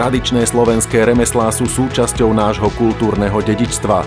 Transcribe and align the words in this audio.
Tradičné 0.00 0.48
slovenské 0.48 1.04
remeslá 1.04 1.52
sú 1.52 1.68
súčasťou 1.68 2.32
nášho 2.32 2.72
kultúrneho 2.72 3.36
dedičstva. 3.36 4.00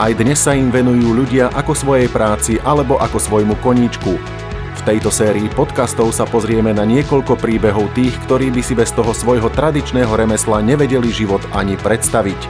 Aj 0.00 0.12
dnes 0.16 0.40
sa 0.40 0.56
im 0.56 0.72
venujú 0.72 1.12
ľudia 1.12 1.52
ako 1.52 1.76
svojej 1.76 2.08
práci 2.08 2.56
alebo 2.64 2.96
ako 2.96 3.20
svojmu 3.20 3.60
koníčku. 3.60 4.16
V 4.16 4.80
tejto 4.88 5.12
sérii 5.12 5.52
podcastov 5.52 6.16
sa 6.16 6.24
pozrieme 6.24 6.72
na 6.72 6.88
niekoľko 6.88 7.36
príbehov 7.36 7.92
tých, 7.92 8.16
ktorí 8.24 8.48
by 8.48 8.64
si 8.64 8.72
bez 8.72 8.96
toho 8.96 9.12
svojho 9.12 9.52
tradičného 9.52 10.08
remesla 10.08 10.64
nevedeli 10.64 11.12
život 11.12 11.44
ani 11.52 11.76
predstaviť. 11.84 12.40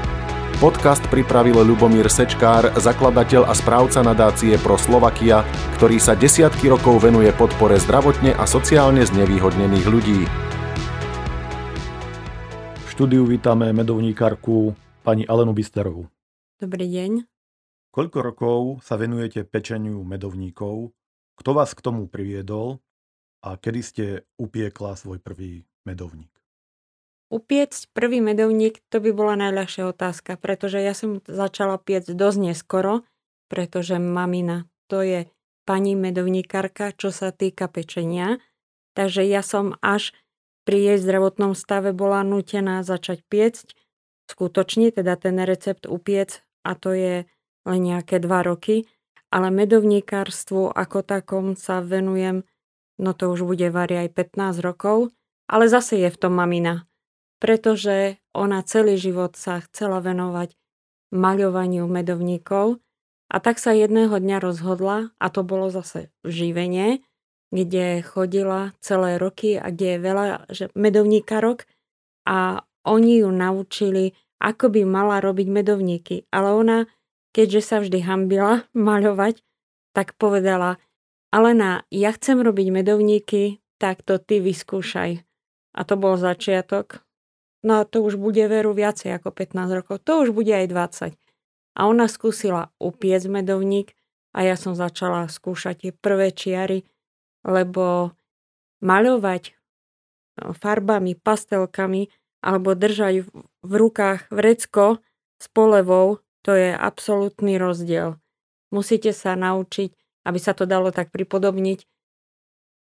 Podcast 0.63 1.03
pripravil 1.11 1.59
Ľubomír 1.67 2.07
Sečkár, 2.07 2.71
zakladateľ 2.79 3.51
a 3.51 3.55
správca 3.59 3.99
nadácie 4.07 4.63
Pro 4.63 4.79
Slovakia, 4.79 5.43
ktorý 5.75 5.99
sa 5.99 6.15
desiatky 6.15 6.71
rokov 6.71 7.03
venuje 7.03 7.35
podpore 7.35 7.83
zdravotne 7.83 8.39
a 8.39 8.47
sociálne 8.47 9.03
znevýhodnených 9.03 9.87
ľudí 9.91 10.46
štúdiu 12.97 13.29
vítame 13.29 13.77
medovníkarku 13.77 14.73
pani 15.05 15.29
Alenu 15.29 15.53
Bisterovú. 15.53 16.09
Dobrý 16.57 16.89
deň. 16.89 17.29
Koľko 17.93 18.19
rokov 18.25 18.61
sa 18.81 18.97
venujete 18.97 19.45
pečeniu 19.45 20.01
medovníkov? 20.01 20.97
Kto 21.37 21.51
vás 21.53 21.77
k 21.77 21.85
tomu 21.85 22.09
priviedol 22.09 22.81
a 23.45 23.61
kedy 23.61 23.81
ste 23.85 24.05
upiekla 24.41 24.97
svoj 24.97 25.21
prvý 25.21 25.69
medovník? 25.85 26.33
Upiecť 27.29 27.93
prvý 27.93 28.25
medovník, 28.25 28.81
to 28.89 29.05
by 29.05 29.13
bola 29.13 29.37
najľahšia 29.45 29.93
otázka, 29.93 30.41
pretože 30.41 30.81
ja 30.81 30.97
som 30.97 31.21
začala 31.29 31.77
piecť 31.77 32.17
dosť 32.17 32.49
neskoro, 32.49 33.05
pretože 33.53 34.01
mamina 34.01 34.73
to 34.89 35.05
je 35.05 35.29
pani 35.69 35.93
medovníkarka, 36.01 36.97
čo 36.97 37.13
sa 37.13 37.29
týka 37.29 37.69
pečenia. 37.69 38.41
Takže 38.97 39.21
ja 39.29 39.45
som 39.45 39.77
až 39.85 40.17
pri 40.67 40.79
jej 40.93 40.99
zdravotnom 40.99 41.55
stave 41.55 41.95
bola 41.95 42.27
nutená 42.27 42.83
začať 42.83 43.23
piecť, 43.31 43.79
skutočne 44.27 44.91
teda 44.91 45.15
ten 45.15 45.39
recept 45.39 45.87
upiec 45.87 46.43
a 46.67 46.75
to 46.75 46.91
je 46.91 47.15
len 47.63 47.81
nejaké 47.81 48.19
dva 48.19 48.43
roky, 48.43 48.91
ale 49.31 49.55
medovníkárstvu 49.55 50.75
ako 50.75 51.07
takom 51.07 51.55
sa 51.55 51.79
venujem, 51.79 52.43
no 52.99 53.11
to 53.15 53.31
už 53.31 53.47
bude 53.47 53.71
vari 53.71 54.07
aj 54.07 54.35
15 54.35 54.59
rokov, 54.67 55.15
ale 55.47 55.71
zase 55.71 56.03
je 56.03 56.11
v 56.11 56.19
tom 56.19 56.35
mamina, 56.35 56.91
pretože 57.39 58.19
ona 58.35 58.67
celý 58.67 58.99
život 58.99 59.39
sa 59.39 59.63
chcela 59.63 60.03
venovať 60.03 60.59
maľovaniu 61.15 61.87
medovníkov 61.87 62.83
a 63.31 63.37
tak 63.39 63.63
sa 63.63 63.71
jedného 63.71 64.15
dňa 64.19 64.43
rozhodla, 64.43 65.15
a 65.23 65.27
to 65.31 65.47
bolo 65.47 65.71
zase 65.71 66.11
živenie, 66.27 67.07
kde 67.55 68.03
chodila 68.03 68.75
celé 68.83 69.17
roky 69.17 69.55
a 69.57 69.71
kde 69.71 69.87
je 69.97 69.99
veľa 70.03 70.25
že 70.51 70.65
medovníkarok 70.75 71.65
a 72.27 72.67
oni 72.87 73.23
ju 73.23 73.31
naučili, 73.31 74.15
ako 74.43 74.71
by 74.71 74.83
mala 74.87 75.19
robiť 75.19 75.49
medovníky. 75.51 76.17
Ale 76.31 76.55
ona, 76.55 76.79
keďže 77.35 77.61
sa 77.63 77.77
vždy 77.83 78.03
hambila 78.07 78.67
maľovať, 78.89 79.43
tak 79.95 80.15
povedala, 80.19 80.77
Alena, 81.35 81.85
ja 81.91 82.15
chcem 82.15 82.39
robiť 82.41 82.69
medovníky, 82.71 83.61
tak 83.77 84.01
to 84.07 84.17
ty 84.17 84.41
vyskúšaj. 84.41 85.21
A 85.77 85.81
to 85.85 85.95
bol 86.01 86.17
začiatok. 86.17 87.05
No 87.67 87.83
a 87.83 87.89
to 87.89 88.01
už 88.01 88.17
bude 88.17 88.41
veru 88.47 88.73
viacej 88.73 89.13
ako 89.19 89.35
15 89.35 89.77
rokov. 89.83 90.01
To 90.07 90.23
už 90.25 90.33
bude 90.33 90.55
aj 90.55 90.71
20. 90.71 91.19
A 91.77 91.81
ona 91.85 92.09
skúsila 92.09 92.73
upiec 92.81 93.27
medovník 93.29 93.93
a 94.33 94.47
ja 94.49 94.57
som 94.57 94.73
začala 94.73 95.29
skúšať 95.29 95.75
tie 95.85 95.93
prvé 95.93 96.33
čiary, 96.33 96.89
lebo 97.47 98.13
maľovať 98.83 99.55
no, 100.43 100.53
farbami, 100.53 101.15
pastelkami 101.15 102.11
alebo 102.43 102.75
držať 102.75 103.31
v 103.63 103.73
rukách 103.73 104.29
vrecko 104.35 105.01
s 105.39 105.47
polevou, 105.51 106.21
to 106.43 106.53
je 106.55 106.75
absolútny 106.75 107.57
rozdiel. 107.57 108.19
Musíte 108.75 109.15
sa 109.15 109.39
naučiť, 109.39 109.95
aby 110.27 110.39
sa 110.43 110.53
to 110.53 110.67
dalo 110.67 110.91
tak 110.91 111.15
pripodobniť, 111.15 111.87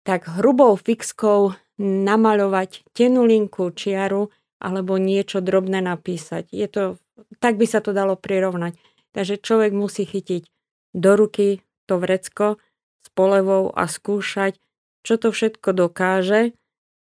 tak 0.07 0.31
hrubou 0.39 0.75
fixkou 0.79 1.55
namaľovať 1.81 2.87
tenulinku, 2.95 3.75
čiaru 3.75 4.31
alebo 4.63 4.97
niečo 4.97 5.43
drobné 5.43 5.83
napísať. 5.83 6.49
Je 6.55 6.67
to, 6.71 7.03
tak 7.43 7.59
by 7.59 7.67
sa 7.67 7.83
to 7.83 7.91
dalo 7.91 8.15
prirovnať. 8.15 8.79
Takže 9.15 9.43
človek 9.43 9.75
musí 9.75 10.07
chytiť 10.07 10.47
do 10.95 11.13
ruky 11.19 11.63
to 11.87 11.99
vrecko 11.99 12.63
s 13.05 13.13
polevou 13.13 13.69
a 13.77 13.85
skúšať, 13.85 14.57
čo 15.05 15.21
to 15.21 15.29
všetko 15.29 15.77
dokáže, 15.77 16.57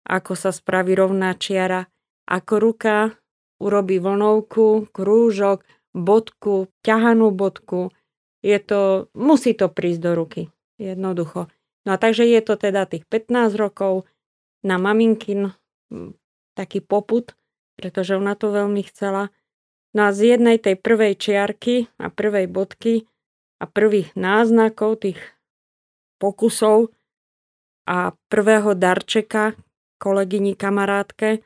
ako 0.09 0.33
sa 0.33 0.49
spraví 0.49 0.97
rovná 0.97 1.37
čiara, 1.37 1.85
ako 2.25 2.53
ruka 2.57 3.13
urobí 3.61 4.01
vlnovku, 4.01 4.89
krúžok, 4.89 5.61
bodku, 5.93 6.73
ťahanú 6.81 7.29
bodku. 7.29 7.93
Je 8.41 8.57
to, 8.57 9.13
musí 9.13 9.53
to 9.53 9.69
prísť 9.69 10.01
do 10.01 10.11
ruky. 10.17 10.41
Jednoducho. 10.81 11.45
No 11.85 11.93
a 11.93 11.97
takže 12.01 12.25
je 12.25 12.41
to 12.41 12.57
teda 12.57 12.89
tých 12.89 13.05
15 13.05 13.53
rokov 13.53 14.09
na 14.65 14.81
maminkin 14.81 15.53
taký 16.57 16.81
poput, 16.81 17.37
pretože 17.77 18.17
ona 18.17 18.33
to 18.33 18.49
veľmi 18.49 18.81
chcela. 18.89 19.29
No 19.93 20.09
a 20.09 20.15
z 20.15 20.37
jednej 20.37 20.57
tej 20.57 20.81
prvej 20.81 21.13
čiarky 21.17 21.85
a 22.01 22.09
prvej 22.09 22.49
bodky 22.49 23.05
a 23.61 23.69
prvých 23.69 24.13
náznakov 24.17 25.05
tých 25.05 25.21
pokusov 26.21 26.93
a 27.89 28.13
prvého 28.29 28.77
darčeka 28.77 29.57
kolegyni 29.97 30.53
kamarátke 30.53 31.41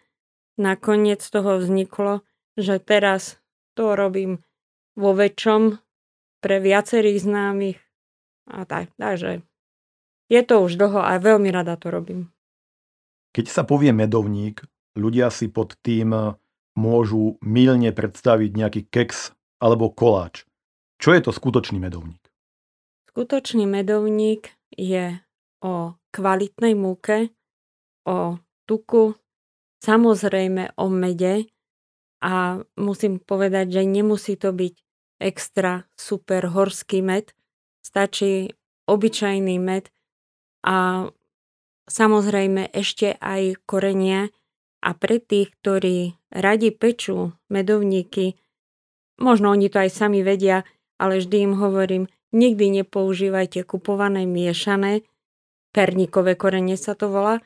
nakoniec 0.60 1.24
toho 1.24 1.64
vzniklo, 1.64 2.28
že 2.60 2.84
teraz 2.84 3.40
to 3.76 3.96
robím 3.96 4.44
vo 4.96 5.16
väčšom 5.16 5.80
pre 6.44 6.60
viacerých 6.60 7.24
známych 7.24 7.80
a 8.52 8.68
tak. 8.68 8.92
Takže 9.00 9.44
je 10.32 10.42
to 10.44 10.56
už 10.64 10.76
dlho 10.76 11.00
a 11.04 11.16
veľmi 11.20 11.52
rada 11.52 11.80
to 11.80 11.92
robím. 11.92 12.32
Keď 13.36 13.46
sa 13.52 13.68
povie 13.68 13.92
medovník, 13.92 14.64
ľudia 14.96 15.28
si 15.28 15.52
pod 15.52 15.76
tým 15.84 16.40
môžu 16.76 17.36
mylne 17.44 17.92
predstaviť 17.92 18.52
nejaký 18.56 18.82
keks 18.88 19.36
alebo 19.60 19.92
koláč. 19.92 20.48
Čo 21.00 21.12
je 21.12 21.22
to 21.28 21.32
skutočný 21.36 21.80
medovník? 21.80 22.25
Skutočný 23.16 23.64
medovník 23.64 24.52
je 24.76 25.24
o 25.64 25.96
kvalitnej 26.12 26.76
múke, 26.76 27.32
o 28.04 28.44
tuku, 28.68 29.16
samozrejme 29.80 30.76
o 30.76 30.92
mede 30.92 31.48
a 32.20 32.60
musím 32.76 33.24
povedať, 33.24 33.80
že 33.80 33.82
nemusí 33.88 34.36
to 34.36 34.52
byť 34.52 34.76
extra 35.24 35.88
super 35.96 36.52
horský 36.52 37.00
med, 37.00 37.32
stačí 37.80 38.52
obyčajný 38.84 39.64
med 39.64 39.96
a 40.68 41.08
samozrejme 41.88 42.68
ešte 42.76 43.16
aj 43.16 43.64
korenie. 43.64 44.28
A 44.84 44.92
pre 44.92 45.24
tých, 45.24 45.56
ktorí 45.64 46.20
radi 46.36 46.76
pečú 46.76 47.32
medovníky, 47.48 48.36
možno 49.24 49.56
oni 49.56 49.72
to 49.72 49.88
aj 49.88 50.04
sami 50.04 50.20
vedia, 50.20 50.68
ale 51.00 51.24
vždy 51.24 51.48
im 51.48 51.56
hovorím, 51.56 52.12
Nikdy 52.36 52.84
nepoužívajte 52.84 53.64
kupované 53.64 54.28
miešané, 54.28 55.08
perníkové 55.72 56.36
korenie 56.36 56.76
sa 56.76 56.92
to 56.92 57.08
volá, 57.08 57.40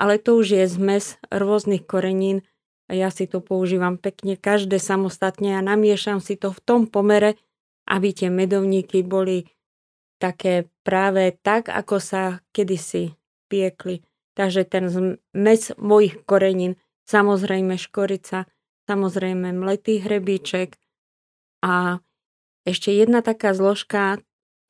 ale 0.00 0.16
to 0.16 0.40
už 0.40 0.56
je 0.56 0.64
zmes 0.64 1.20
rôznych 1.28 1.84
korenín 1.84 2.40
a 2.88 2.96
ja 2.96 3.12
si 3.12 3.28
to 3.28 3.44
používam 3.44 4.00
pekne 4.00 4.40
každé 4.40 4.80
samostatne 4.80 5.54
a 5.54 5.60
namiešam 5.60 6.24
si 6.24 6.40
to 6.40 6.56
v 6.56 6.60
tom 6.64 6.80
pomere, 6.88 7.36
aby 7.84 8.16
tie 8.16 8.32
medovníky 8.32 9.04
boli 9.04 9.44
také 10.16 10.72
práve 10.88 11.36
tak, 11.44 11.68
ako 11.68 12.00
sa 12.00 12.40
kedysi 12.56 13.12
piekli. 13.52 14.00
Takže 14.32 14.64
ten 14.64 14.88
zmes 14.88 15.76
mojich 15.76 16.16
korenín, 16.24 16.80
samozrejme 17.04 17.76
škorica, 17.76 18.48
samozrejme 18.88 19.52
mletý 19.52 20.00
hrebíček 20.00 20.80
a 21.60 22.00
ešte 22.64 22.92
jedna 22.92 23.20
taká 23.20 23.52
zložka, 23.52 24.20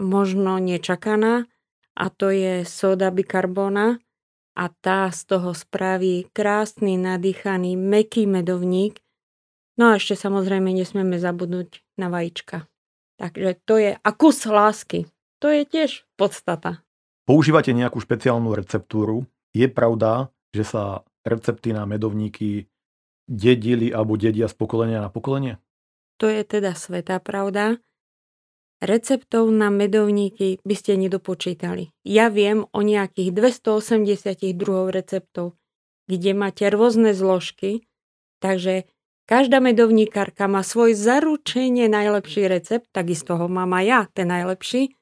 možno 0.00 0.56
nečakaná 0.56 1.44
a 1.92 2.04
to 2.08 2.32
je 2.32 2.64
soda 2.64 3.12
bikarbona 3.12 4.00
a 4.56 4.64
tá 4.72 5.12
z 5.12 5.20
toho 5.28 5.52
spraví 5.52 6.32
krásny, 6.32 6.96
nadýchaný, 6.96 7.76
meký 7.76 8.24
medovník. 8.24 9.04
No 9.76 9.94
a 9.94 10.00
ešte 10.00 10.16
samozrejme 10.16 10.72
nesmieme 10.72 11.20
zabudnúť 11.20 11.84
na 12.00 12.08
vajíčka. 12.08 12.66
Takže 13.20 13.60
to 13.68 13.74
je 13.76 13.90
a 14.00 14.10
kus 14.16 14.48
lásky. 14.48 15.06
To 15.40 15.48
je 15.52 15.64
tiež 15.68 16.04
podstata. 16.16 16.84
Používate 17.28 17.72
nejakú 17.72 18.00
špeciálnu 18.00 18.52
receptúru. 18.56 19.28
Je 19.52 19.68
pravda, 19.68 20.32
že 20.52 20.64
sa 20.64 21.04
recepty 21.24 21.72
na 21.72 21.84
medovníky 21.84 22.68
dedili 23.28 23.92
alebo 23.94 24.18
dedia 24.18 24.50
z 24.50 24.56
pokolenia 24.56 25.04
na 25.04 25.12
pokolenie? 25.12 25.60
To 26.20 26.28
je 26.28 26.42
teda 26.44 26.76
svetá 26.76 27.22
pravda. 27.22 27.80
Receptov 28.80 29.52
na 29.52 29.68
medovníky 29.68 30.60
by 30.64 30.74
ste 30.74 30.96
nedopočítali. 30.96 31.92
Ja 32.02 32.32
viem 32.32 32.64
o 32.72 32.80
nejakých 32.80 33.36
282 33.36 34.56
receptov, 34.88 35.52
kde 36.08 36.32
máte 36.32 36.64
rôzne 36.72 37.12
zložky 37.12 37.84
Takže 38.40 38.88
každá 39.28 39.60
medovníkarka 39.60 40.48
má 40.48 40.64
svoj 40.64 40.96
zaručenie 40.96 41.86
najlepší 41.86 42.48
recept, 42.48 42.88
takisto 42.90 43.36
ho 43.36 43.46
mám 43.46 43.76
aj 43.76 43.84
ja, 43.84 44.00
ten 44.10 44.26
najlepší. 44.32 44.96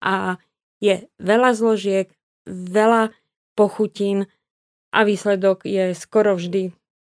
A 0.00 0.38
je 0.78 1.10
veľa 1.18 1.50
zložiek, 1.58 2.08
veľa 2.46 3.10
pochutín 3.58 4.30
a 4.94 5.02
výsledok 5.02 5.66
je 5.66 5.92
skoro 5.98 6.38
vždy 6.38 6.70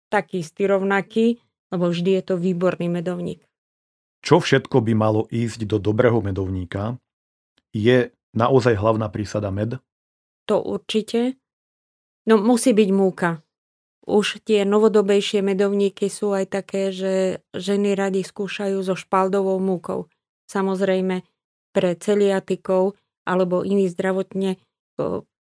taký 0.08 0.40
istý 0.40 0.64
rovnaký, 0.64 1.44
lebo 1.68 1.92
vždy 1.92 2.10
je 2.20 2.22
to 2.24 2.34
výborný 2.40 2.88
medovník. 2.88 3.44
Čo 4.26 4.42
všetko 4.42 4.82
by 4.82 4.92
malo 4.98 5.30
ísť 5.30 5.70
do 5.70 5.78
dobrého 5.78 6.18
medovníka? 6.18 6.98
Je 7.70 8.10
naozaj 8.34 8.74
hlavná 8.74 9.06
prísada 9.06 9.54
med? 9.54 9.78
To 10.50 10.58
určite. 10.58 11.38
No 12.26 12.34
musí 12.34 12.74
byť 12.74 12.90
múka. 12.90 13.46
Už 14.02 14.42
tie 14.42 14.66
novodobejšie 14.66 15.46
medovníky 15.46 16.10
sú 16.10 16.34
aj 16.34 16.58
také, 16.58 16.90
že 16.90 17.42
ženy 17.54 17.94
radi 17.94 18.26
skúšajú 18.26 18.82
so 18.82 18.98
špaldovou 18.98 19.62
múkou. 19.62 20.10
Samozrejme 20.50 21.22
pre 21.70 21.94
celiatikov 21.94 22.98
alebo 23.26 23.62
iní 23.62 23.86
zdravotne 23.86 24.58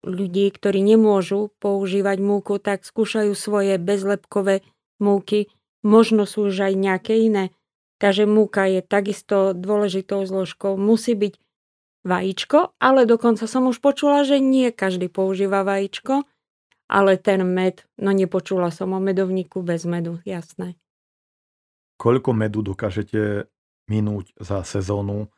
ľudí, 0.05 0.47
ktorí 0.49 0.81
nemôžu 0.81 1.53
používať 1.61 2.17
múku, 2.21 2.56
tak 2.56 2.88
skúšajú 2.88 3.37
svoje 3.37 3.76
bezlepkové 3.76 4.65
múky. 4.97 5.53
Možno 5.85 6.25
sú 6.25 6.49
už 6.49 6.73
aj 6.73 6.75
nejaké 6.76 7.17
iné. 7.29 7.53
Takže 8.00 8.25
múka 8.25 8.64
je 8.64 8.81
takisto 8.81 9.52
dôležitou 9.52 10.25
zložkou. 10.25 10.81
Musí 10.81 11.12
byť 11.12 11.37
vajíčko, 12.08 12.81
ale 12.81 13.05
dokonca 13.05 13.44
som 13.44 13.69
už 13.69 13.85
počula, 13.85 14.25
že 14.25 14.41
nie 14.41 14.73
každý 14.73 15.12
používa 15.12 15.61
vajíčko 15.62 16.25
ale 16.91 17.14
ten 17.23 17.47
med, 17.47 17.87
no 18.02 18.11
nepočula 18.11 18.75
som 18.75 18.91
o 18.91 18.99
medovníku 18.99 19.62
bez 19.62 19.87
medu, 19.87 20.19
jasné. 20.26 20.75
Koľko 21.94 22.35
medu 22.35 22.67
dokážete 22.67 23.47
minúť 23.87 24.35
za 24.43 24.67
sezónu 24.67 25.31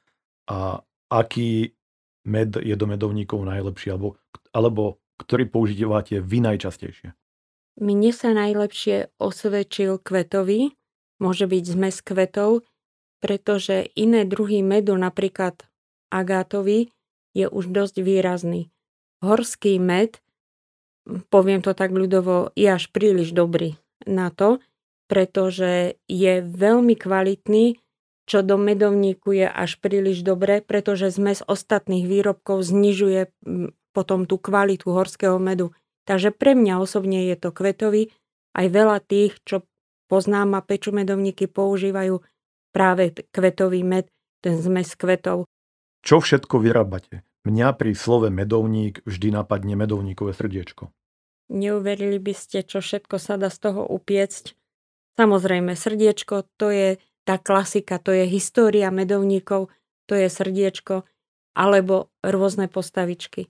a 0.48 0.80
aký 1.12 1.76
med 2.24 2.56
je 2.56 2.72
do 2.72 2.88
medovníkov 2.88 3.44
najlepší, 3.44 3.92
alebo, 3.92 4.16
alebo 4.56 4.96
ktorý 5.20 5.52
používate 5.52 6.24
vy 6.24 6.40
najčastejšie? 6.40 7.12
Mne 7.76 8.10
sa 8.16 8.32
najlepšie 8.32 9.12
osvedčil 9.20 10.00
kvetový, 10.00 10.72
môže 11.22 11.46
byť 11.46 11.64
zmes 11.70 12.02
kvetov, 12.02 12.66
pretože 13.22 13.86
iné 13.94 14.26
druhy 14.26 14.66
medu, 14.66 14.98
napríklad 14.98 15.62
agátový, 16.10 16.90
je 17.32 17.46
už 17.46 17.70
dosť 17.70 18.02
výrazný. 18.02 18.74
Horský 19.22 19.78
med 19.78 20.18
poviem 21.06 21.60
to 21.62 21.74
tak 21.74 21.90
ľudovo, 21.90 22.54
je 22.54 22.68
až 22.70 22.90
príliš 22.94 23.34
dobrý 23.34 23.78
na 24.06 24.30
to, 24.30 24.62
pretože 25.10 25.98
je 26.06 26.40
veľmi 26.42 26.94
kvalitný, 26.94 27.78
čo 28.24 28.40
do 28.40 28.54
medovníku 28.54 29.34
je 29.34 29.46
až 29.50 29.82
príliš 29.82 30.22
dobré, 30.22 30.62
pretože 30.62 31.10
zmes 31.10 31.42
ostatných 31.44 32.06
výrobkov 32.06 32.62
znižuje 32.62 33.28
potom 33.92 34.24
tú 34.24 34.38
kvalitu 34.38 34.88
horského 34.88 35.36
medu. 35.42 35.74
Takže 36.06 36.32
pre 36.32 36.54
mňa 36.56 36.80
osobne 36.80 37.28
je 37.28 37.36
to 37.36 37.50
kvetový. 37.52 38.14
Aj 38.54 38.66
veľa 38.66 39.02
tých, 39.04 39.36
čo 39.44 39.66
poznám 40.12 40.60
a 40.60 40.60
peču 40.60 40.92
medovníky, 40.92 41.48
používajú 41.48 42.20
práve 42.76 43.16
kvetový 43.32 43.80
med, 43.80 44.12
ten 44.44 44.60
zmes 44.60 44.92
kvetov. 44.92 45.48
Čo 46.04 46.20
všetko 46.20 46.60
vyrábate? 46.60 47.24
Mňa 47.48 47.72
pri 47.80 47.96
slove 47.96 48.28
medovník 48.28 49.00
vždy 49.08 49.32
napadne 49.32 49.72
medovníkové 49.72 50.36
srdiečko. 50.36 50.92
Neuverili 51.48 52.20
by 52.20 52.34
ste, 52.36 52.60
čo 52.60 52.84
všetko 52.84 53.16
sa 53.16 53.40
dá 53.40 53.48
z 53.48 53.72
toho 53.72 53.88
upiecť. 53.88 54.52
Samozrejme, 55.16 55.72
srdiečko, 55.72 56.44
to 56.60 56.68
je 56.68 56.88
tá 57.24 57.40
klasika, 57.40 57.96
to 57.96 58.12
je 58.12 58.28
história 58.28 58.92
medovníkov, 58.92 59.72
to 60.10 60.14
je 60.18 60.28
srdiečko, 60.28 61.08
alebo 61.56 62.12
rôzne 62.20 62.68
postavičky. 62.68 63.48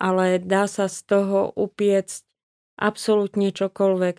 Ale 0.00 0.40
dá 0.40 0.64
sa 0.64 0.88
z 0.88 1.04
toho 1.04 1.52
upiecť 1.54 2.24
absolútne 2.80 3.52
čokoľvek. 3.52 4.16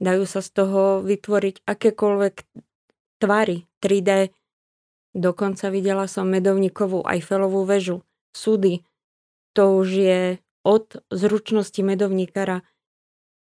Dajú 0.00 0.24
sa 0.24 0.40
z 0.40 0.50
toho 0.56 1.04
vytvoriť 1.04 1.68
akékoľvek 1.68 2.34
tvary 3.20 3.68
3D, 3.84 4.32
Dokonca 5.10 5.74
videla 5.74 6.06
som 6.06 6.30
medovníkovú 6.30 7.02
Eiffelovú 7.02 7.66
väžu, 7.66 8.06
súdy. 8.30 8.86
To 9.58 9.82
už 9.82 9.88
je 9.90 10.20
od 10.62 11.02
zručnosti 11.10 11.82
medovníkara. 11.82 12.62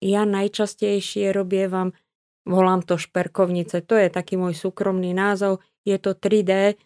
Ja 0.05 0.29
najčastejšie 0.29 1.33
robievam, 1.33 1.97
volám 2.45 2.85
to 2.85 3.01
šperkovnice, 3.01 3.81
to 3.81 3.97
je 3.97 4.13
taký 4.13 4.37
môj 4.37 4.53
súkromný 4.53 5.17
názov, 5.17 5.65
je 5.89 5.97
to 5.97 6.13
3D 6.13 6.77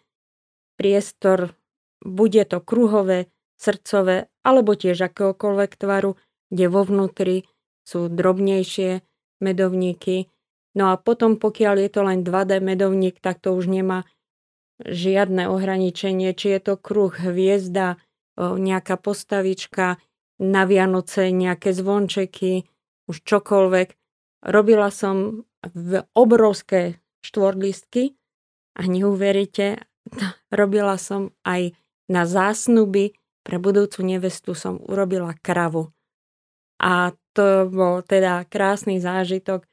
priestor, 0.79 1.51
bude 1.99 2.39
to 2.47 2.63
kruhové, 2.63 3.27
srdcové, 3.59 4.31
alebo 4.47 4.79
tiež 4.79 5.11
akéhokoľvek 5.11 5.71
tvaru, 5.75 6.15
kde 6.47 6.65
vo 6.71 6.81
vnútri 6.87 7.43
sú 7.83 8.07
drobnejšie 8.07 9.03
medovníky. 9.43 10.31
No 10.77 10.93
a 10.93 10.95
potom, 10.95 11.35
pokiaľ 11.35 11.75
je 11.83 11.89
to 11.91 12.01
len 12.07 12.23
2D 12.23 12.63
medovník, 12.63 13.19
tak 13.19 13.43
to 13.43 13.51
už 13.51 13.67
nemá 13.67 14.07
žiadne 14.81 15.51
ohraničenie, 15.51 16.31
či 16.33 16.57
je 16.57 16.59
to 16.61 16.73
kruh, 16.79 17.11
hviezda, 17.11 18.01
nejaká 18.39 18.97
postavička, 18.97 20.01
na 20.41 20.65
Vianoce 20.65 21.29
nejaké 21.29 21.69
zvončeky, 21.69 22.65
už 23.05 23.21
čokoľvek. 23.21 23.87
Robila 24.49 24.89
som 24.89 25.45
v 25.61 26.01
obrovské 26.17 26.97
štvorlistky 27.21 28.17
a 28.73 28.89
neuveríte, 28.89 29.85
robila 30.59 30.97
som 30.97 31.29
aj 31.45 31.77
na 32.09 32.25
zásnuby 32.25 33.13
pre 33.41 33.57
budúcu 33.61 34.01
nevestu 34.05 34.57
som 34.57 34.81
urobila 34.81 35.33
kravu. 35.37 35.93
A 36.81 37.13
to 37.31 37.67
bol 37.71 38.03
teda 38.03 38.43
krásny 38.47 38.99
zážitok 38.99 39.67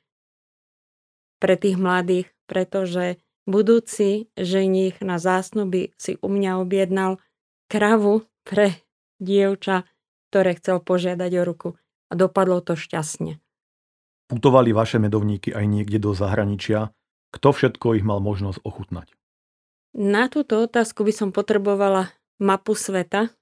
pre 1.39 1.55
tých 1.55 1.79
mladých, 1.79 2.31
pretože 2.47 3.23
budúci 3.47 4.31
ženich 4.35 4.99
na 5.03 5.17
zásnuby 5.17 5.95
si 5.97 6.19
u 6.19 6.29
mňa 6.29 6.59
objednal 6.63 7.23
kravu 7.71 8.27
pre 8.43 8.83
dievča, 9.23 9.87
ktoré 10.31 10.59
chcel 10.59 10.83
požiadať 10.83 11.31
o 11.39 11.43
ruku. 11.43 11.69
A 12.09 12.17
dopadlo 12.17 12.65
to 12.65 12.73
šťastne. 12.73 13.37
Putovali 14.29 14.73
vaše 14.73 14.97
medovníky 15.01 15.53
aj 15.53 15.65
niekde 15.69 16.01
do 16.01 16.17
zahraničia? 16.17 16.93
Kto 17.33 17.53
všetko 17.53 18.01
ich 18.01 18.05
mal 18.05 18.21
možnosť 18.21 18.65
ochutnať? 18.65 19.13
Na 19.97 20.29
túto 20.33 20.65
otázku 20.65 21.05
by 21.05 21.13
som 21.13 21.29
potrebovala 21.33 22.13
mapu 22.41 22.73
sveta, 22.73 23.33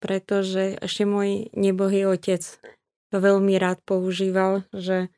pretože 0.00 0.80
ešte 0.80 1.04
môj 1.04 1.52
nebohý 1.52 2.08
otec 2.08 2.40
to 3.10 3.18
veľmi 3.18 3.58
rád 3.58 3.82
používal, 3.82 4.64
že 4.70 5.10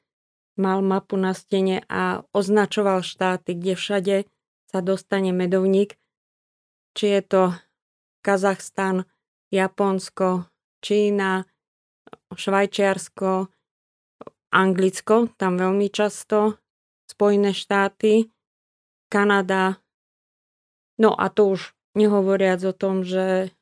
mal 0.56 0.80
mapu 0.80 1.16
na 1.16 1.32
stene 1.36 1.84
a 1.88 2.24
označoval 2.32 3.04
štáty, 3.04 3.56
kde 3.56 3.72
všade 3.76 4.16
sa 4.68 4.78
dostane 4.80 5.32
medovník. 5.32 5.96
Či 6.96 7.06
je 7.18 7.22
to 7.24 7.42
Kazachstan, 8.24 9.04
Japonsko, 9.52 10.48
Čína, 10.80 11.44
Švajčiarsko, 12.32 13.48
Anglicko, 14.52 15.32
tam 15.36 15.56
veľmi 15.56 15.88
často, 15.88 16.60
Spojené 17.08 17.52
štáty, 17.52 18.32
Kanada. 19.12 19.80
No 20.96 21.12
a 21.12 21.28
to 21.28 21.56
už 21.56 21.76
nehovoriac 21.96 22.60
o 22.64 22.72
tom, 22.72 23.04
že 23.04 23.52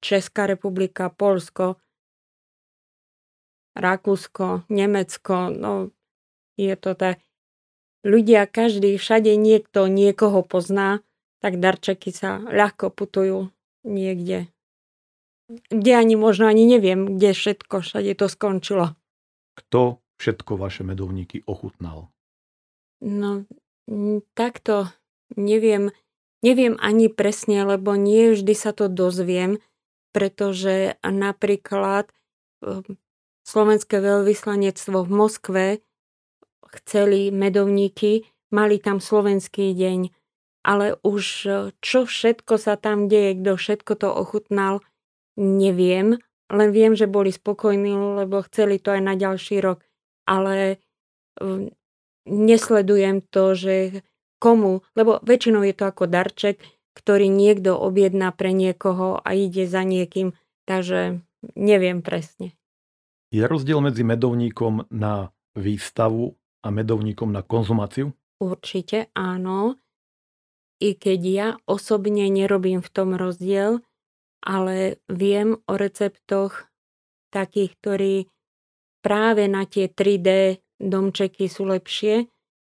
Česká 0.00 0.48
republika, 0.48 1.08
Polsko, 1.08 1.80
Rakúsko, 3.76 4.66
Nemecko, 4.68 5.50
no 5.50 5.94
je 6.58 6.74
to 6.76 6.94
tak. 6.98 7.22
Ľudia, 8.00 8.48
každý, 8.48 8.96
všade 8.96 9.36
niekto 9.36 9.84
niekoho 9.86 10.40
pozná, 10.40 11.04
tak 11.44 11.60
darčeky 11.60 12.12
sa 12.12 12.40
ľahko 12.48 12.88
putujú 12.92 13.52
niekde 13.84 14.48
kde 15.70 15.92
ani 15.96 16.14
možno 16.14 16.46
ani 16.46 16.66
neviem, 16.66 17.18
kde 17.18 17.34
všetko, 17.34 17.82
všade 17.82 18.12
to 18.14 18.26
skončilo. 18.30 18.94
Kto 19.58 19.98
všetko 20.22 20.54
vaše 20.54 20.86
medovníky 20.86 21.42
ochutnal? 21.44 22.14
No, 23.02 23.48
takto 24.38 24.92
neviem, 25.34 25.90
neviem 26.44 26.78
ani 26.78 27.10
presne, 27.10 27.66
lebo 27.66 27.98
nie 27.98 28.36
vždy 28.36 28.54
sa 28.54 28.70
to 28.70 28.86
dozviem, 28.86 29.58
pretože 30.14 31.00
napríklad 31.02 32.12
ehm, 32.62 33.00
slovenské 33.50 33.98
veľvyslanectvo 33.98 35.02
v 35.02 35.10
Moskve 35.10 35.64
chceli 36.70 37.34
medovníky, 37.34 38.30
mali 38.54 38.78
tam 38.78 39.02
slovenský 39.02 39.74
deň, 39.74 40.14
ale 40.62 40.94
už 41.02 41.24
čo 41.82 41.98
všetko 42.06 42.54
sa 42.54 42.78
tam 42.78 43.10
deje, 43.10 43.42
kto 43.42 43.58
všetko 43.58 43.92
to 43.98 44.08
ochutnal, 44.14 44.78
Neviem, 45.40 46.20
len 46.52 46.68
viem, 46.68 46.92
že 46.92 47.08
boli 47.08 47.32
spokojní, 47.32 47.96
lebo 48.20 48.44
chceli 48.44 48.76
to 48.76 48.92
aj 48.92 49.00
na 49.00 49.14
ďalší 49.16 49.64
rok. 49.64 49.80
Ale 50.28 50.76
nesledujem 52.28 53.24
to, 53.24 53.56
že 53.56 54.04
komu, 54.36 54.84
lebo 54.92 55.16
väčšinou 55.24 55.64
je 55.64 55.72
to 55.72 55.88
ako 55.88 56.04
darček, 56.12 56.60
ktorý 56.92 57.32
niekto 57.32 57.72
objedná 57.72 58.36
pre 58.36 58.52
niekoho 58.52 59.16
a 59.16 59.32
ide 59.32 59.64
za 59.64 59.80
niekým, 59.80 60.36
takže 60.68 61.24
neviem 61.56 62.04
presne. 62.04 62.52
Je 63.30 63.46
rozdiel 63.46 63.78
medzi 63.78 64.02
medovníkom 64.02 64.90
na 64.90 65.30
výstavu 65.54 66.34
a 66.66 66.68
medovníkom 66.74 67.30
na 67.30 67.46
konzumáciu? 67.46 68.10
Určite 68.42 69.06
áno. 69.14 69.78
I 70.82 70.98
keď 70.98 71.20
ja 71.22 71.48
osobne 71.68 72.26
nerobím 72.26 72.82
v 72.82 72.90
tom 72.90 73.14
rozdiel, 73.14 73.86
ale 74.42 74.98
viem 75.06 75.62
o 75.68 75.72
receptoch 75.78 76.66
takých, 77.30 77.72
ktorí 77.78 78.14
práve 79.04 79.46
na 79.46 79.62
tie 79.62 79.86
3D 79.86 80.58
domčeky 80.80 81.46
sú 81.46 81.68
lepšie, 81.70 82.26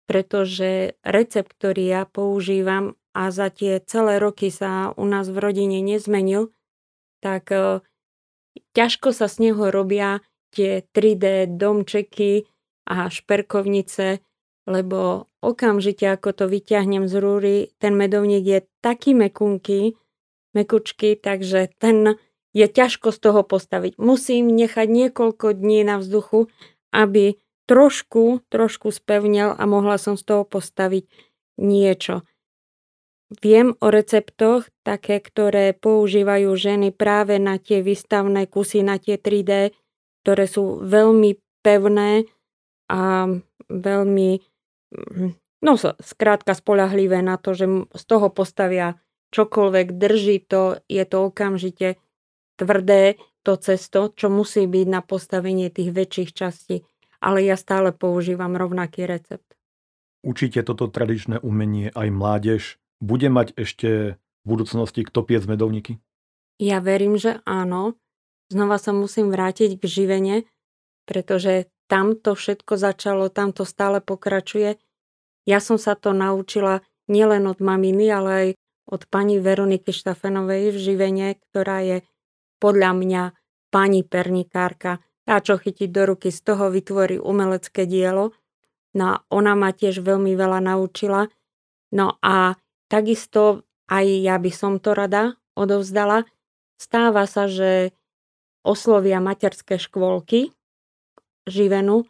pretože 0.08 0.96
recept, 1.04 1.52
ktorý 1.60 1.84
ja 1.84 2.02
používam 2.08 2.96
a 3.12 3.28
za 3.28 3.52
tie 3.52 3.78
celé 3.84 4.16
roky 4.16 4.48
sa 4.48 4.96
u 4.96 5.04
nás 5.04 5.28
v 5.28 5.38
rodine 5.38 5.84
nezmenil, 5.84 6.50
tak 7.20 7.52
e, 7.52 7.84
ťažko 8.72 9.12
sa 9.12 9.28
z 9.28 9.52
neho 9.52 9.68
robia 9.68 10.24
tie 10.52 10.83
3D 10.83 11.50
domčeky 11.59 12.49
a 12.88 13.12
šperkovnice, 13.12 14.25
lebo 14.69 15.28
okamžite, 15.40 16.05
ako 16.05 16.35
to 16.37 16.45
vyťahnem 16.49 17.09
z 17.09 17.14
rúry, 17.17 17.57
ten 17.81 17.97
medovník 17.97 18.45
je 18.45 18.61
taký 18.85 19.17
mekunký, 19.17 19.97
mekučky, 20.52 21.17
takže 21.17 21.73
ten 21.81 22.21
je 22.57 22.67
ťažko 22.69 23.12
z 23.12 23.19
toho 23.21 23.40
postaviť. 23.45 23.97
Musím 24.00 24.52
nechať 24.52 24.88
niekoľko 24.88 25.57
dní 25.57 25.85
na 25.85 26.00
vzduchu, 26.00 26.49
aby 26.93 27.37
trošku, 27.69 28.43
trošku 28.49 28.88
spevnil 28.88 29.52
a 29.52 29.62
mohla 29.69 30.00
som 30.00 30.17
z 30.17 30.25
toho 30.25 30.43
postaviť 30.49 31.05
niečo. 31.61 32.25
Viem 33.28 33.76
o 33.85 33.93
receptoch, 33.93 34.73
také, 34.81 35.21
ktoré 35.21 35.76
používajú 35.76 36.49
ženy 36.57 36.97
práve 36.97 37.37
na 37.37 37.61
tie 37.61 37.85
výstavné 37.85 38.49
kusy, 38.49 38.81
na 38.81 38.97
tie 38.97 39.21
3D, 39.21 39.76
ktoré 40.22 40.44
sú 40.46 40.82
veľmi 40.84 41.38
pevné 41.62 42.26
a 42.88 43.28
veľmi, 43.68 44.30
hm, 44.94 45.30
no 45.62 45.72
skrátka 45.80 46.52
spolahlivé 46.56 47.20
na 47.20 47.37
to, 47.37 47.52
že 47.52 47.66
z 47.92 48.04
toho 48.08 48.32
postavia 48.32 48.96
čokoľvek, 49.34 49.87
drží 50.00 50.44
to, 50.48 50.80
je 50.88 51.04
to 51.04 51.28
okamžite 51.28 52.00
tvrdé, 52.56 53.20
to 53.46 53.56
cesto, 53.56 54.12
čo 54.12 54.28
musí 54.28 54.68
byť 54.68 54.87
na 54.88 55.00
postavenie 55.00 55.70
tých 55.70 55.94
väčších 55.94 56.30
častí 56.37 56.84
ale 57.18 57.42
ja 57.44 57.58
stále 57.58 57.90
používam 57.90 58.54
rovnaký 58.54 59.06
recept. 59.06 59.58
Učíte 60.22 60.66
toto 60.66 60.90
tradičné 60.90 61.38
umenie 61.42 61.94
aj 61.94 62.08
mládež? 62.10 62.62
Bude 62.98 63.30
mať 63.30 63.54
ešte 63.54 64.18
v 64.18 64.46
budúcnosti 64.46 65.06
kto 65.06 65.22
piec 65.22 65.46
medovníky? 65.46 66.02
Ja 66.58 66.82
verím, 66.82 67.14
že 67.14 67.38
áno. 67.46 67.94
Znova 68.49 68.81
sa 68.81 68.97
musím 68.97 69.28
vrátiť 69.28 69.76
k 69.76 69.85
živene, 69.85 70.37
pretože 71.05 71.69
tam 71.88 72.17
to 72.17 72.37
všetko 72.37 72.76
začalo, 72.76 73.33
tam 73.33 73.52
to 73.52 73.64
stále 73.64 74.00
pokračuje. 74.00 74.76
Ja 75.49 75.59
som 75.61 75.81
sa 75.81 75.97
to 75.97 76.12
naučila 76.12 76.85
nielen 77.09 77.49
od 77.49 77.61
maminy, 77.61 78.07
ale 78.12 78.31
aj 78.31 78.49
od 78.88 79.02
pani 79.09 79.40
Veroniky 79.40 79.93
Štafenovej 79.93 80.73
v 80.73 80.76
živene, 80.76 81.28
ktorá 81.49 81.85
je 81.85 81.97
podľa 82.61 82.93
mňa 82.97 83.23
pani 83.69 84.05
pernikárka. 84.05 85.00
Tá, 85.28 85.45
čo 85.45 85.61
chytí 85.61 85.93
do 85.93 86.09
ruky, 86.09 86.33
z 86.33 86.40
toho 86.40 86.73
vytvorí 86.73 87.21
umelecké 87.21 87.85
dielo. 87.85 88.33
No 88.97 89.05
a 89.12 89.14
ona 89.28 89.52
ma 89.52 89.76
tiež 89.76 90.00
veľmi 90.00 90.33
veľa 90.33 90.64
naučila. 90.73 91.28
No 91.93 92.17
a 92.25 92.57
takisto 92.88 93.69
aj 93.93 94.05
ja 94.09 94.40
by 94.40 94.49
som 94.52 94.81
to 94.81 94.97
rada 94.97 95.37
odovzdala. 95.52 96.25
Stáva 96.81 97.28
sa, 97.28 97.45
že 97.45 97.93
oslovia 98.66 99.22
materské 99.22 99.78
škôlky 99.78 100.52
živenu 101.48 102.04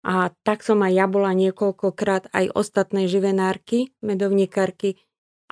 a 0.00 0.32
tak 0.42 0.64
som 0.64 0.80
aj 0.80 0.92
ja 0.96 1.06
bola 1.06 1.36
niekoľkokrát 1.36 2.32
aj 2.32 2.56
ostatné 2.56 3.04
živenárky, 3.04 3.92
medovníkarky, 4.00 4.96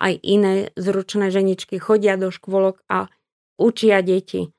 aj 0.00 0.14
iné 0.24 0.72
zručné 0.78 1.28
ženičky 1.28 1.76
chodia 1.76 2.16
do 2.16 2.32
škôlok 2.32 2.80
a 2.88 3.12
učia 3.60 4.00
deti. 4.00 4.54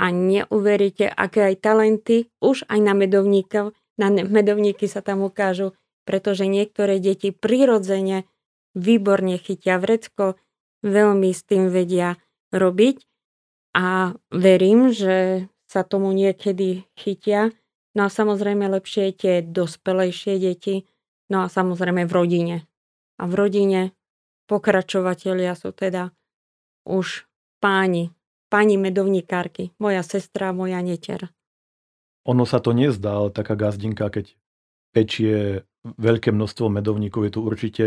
A 0.00 0.08
neuveríte, 0.08 1.06
aké 1.06 1.52
aj 1.52 1.56
talenty 1.60 2.32
už 2.40 2.64
aj 2.66 2.80
na 2.80 2.96
medovníkov, 2.96 3.76
na 4.00 4.08
medovníky 4.08 4.88
sa 4.88 5.04
tam 5.04 5.20
ukážu, 5.20 5.76
pretože 6.08 6.48
niektoré 6.48 6.96
deti 6.98 7.36
prirodzene 7.36 8.24
výborne 8.72 9.36
chytia 9.36 9.76
vrecko, 9.76 10.40
veľmi 10.80 11.30
s 11.30 11.44
tým 11.44 11.68
vedia 11.68 12.16
robiť 12.50 13.09
a 13.76 14.14
verím, 14.34 14.90
že 14.90 15.46
sa 15.70 15.86
tomu 15.86 16.10
niekedy 16.10 16.90
chytia. 16.98 17.54
No 17.94 18.06
a 18.06 18.10
samozrejme 18.10 18.66
lepšie 18.70 19.14
tie 19.14 19.42
dospelejšie 19.42 20.38
deti, 20.38 20.86
no 21.30 21.42
a 21.42 21.50
samozrejme 21.50 22.06
v 22.06 22.12
rodine. 22.12 22.56
A 23.18 23.26
v 23.26 23.34
rodine 23.34 23.80
pokračovatelia 24.50 25.54
sú 25.54 25.70
teda 25.70 26.10
už 26.86 27.26
páni, 27.62 28.10
pani 28.50 28.74
medovníkárky, 28.78 29.74
moja 29.78 30.02
sestra, 30.02 30.50
moja 30.50 30.82
neter. 30.82 31.30
Ono 32.26 32.42
sa 32.46 32.58
to 32.58 32.74
nezdá, 32.74 33.22
ale 33.22 33.30
taká 33.30 33.54
gazdinka, 33.54 34.10
keď 34.10 34.34
pečie 34.90 35.62
veľké 35.86 36.34
množstvo 36.34 36.66
medovníkov, 36.68 37.26
je 37.26 37.32
tu 37.32 37.40
určite 37.42 37.86